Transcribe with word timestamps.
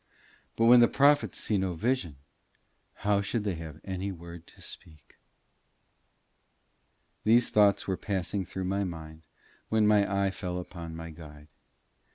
But 0.55 0.65
when 0.65 0.79
the 0.79 0.87
prophets 0.87 1.37
see 1.37 1.59
no 1.59 1.75
vision, 1.75 2.15
how 3.05 3.21
should 3.21 3.43
they 3.43 3.53
have 3.57 3.79
any 3.83 4.11
word 4.11 4.47
to 4.47 4.59
speak? 4.59 5.19
These 7.23 7.51
thoughts 7.51 7.87
were 7.87 7.97
passing 7.97 8.43
through 8.43 8.65
my 8.65 8.83
mind 8.83 9.21
when 9.69 9.85
my 9.85 10.11
eye 10.25 10.31
fell 10.31 10.59
upon 10.59 10.95
my 10.95 11.11
guide. 11.11 11.49